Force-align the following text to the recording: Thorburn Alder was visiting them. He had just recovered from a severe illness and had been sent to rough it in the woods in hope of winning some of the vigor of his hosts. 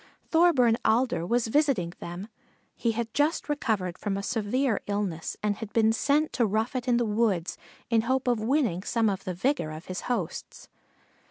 Thorburn 0.31 0.77
Alder 0.83 1.27
was 1.27 1.45
visiting 1.45 1.93
them. 1.99 2.27
He 2.75 2.93
had 2.93 3.13
just 3.13 3.47
recovered 3.47 3.99
from 3.99 4.17
a 4.17 4.23
severe 4.23 4.81
illness 4.87 5.37
and 5.43 5.57
had 5.57 5.71
been 5.73 5.93
sent 5.93 6.33
to 6.33 6.45
rough 6.47 6.75
it 6.75 6.87
in 6.87 6.97
the 6.97 7.05
woods 7.05 7.55
in 7.91 8.01
hope 8.01 8.27
of 8.27 8.39
winning 8.39 8.81
some 8.81 9.11
of 9.11 9.25
the 9.25 9.35
vigor 9.35 9.69
of 9.69 9.85
his 9.85 10.01
hosts. 10.09 10.69